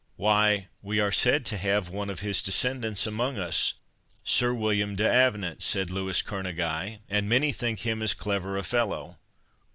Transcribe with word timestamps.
"Why, 0.15 0.67
we 0.81 0.99
are 0.99 1.11
said 1.11 1.45
to 1.45 1.57
have 1.57 1.89
one 1.89 2.09
of 2.09 2.21
his 2.21 2.41
descendants 2.41 3.05
among 3.05 3.37
us—Sir 3.37 4.51
William 4.51 4.95
D'Avenant," 4.95 5.61
said 5.61 5.91
Louis 5.91 6.23
Kerneguy; 6.23 7.01
"and 7.07 7.29
many 7.29 7.51
think 7.51 7.81
him 7.81 8.01
as 8.01 8.15
clever 8.15 8.57
a 8.57 8.63
fellow." 8.63 9.19